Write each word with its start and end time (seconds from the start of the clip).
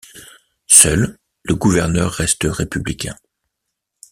Seul, 0.65 1.19
le 1.43 1.53
gouverneur 1.53 2.11
reste 2.11 2.45
républicain. 2.49 3.15